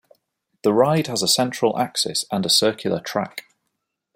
[0.63, 3.43] The ride has a central axis and a circular track.